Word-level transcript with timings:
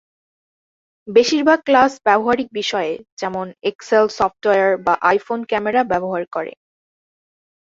বেশিরভাগ 1.07 1.59
ক্লাস 1.61 1.91
ব্যবহারিক 2.05 2.49
বিষয়ে 2.53 2.91
যেমন 3.17 3.45
এক্সেল 3.63 4.05
সফ্টওয়্যার 4.17 4.71
বা 4.85 4.93
আইফোন 5.01 5.39
ক্যামেরা 5.45 5.81
ব্যবহার 5.83 6.23
করে। 6.35 6.51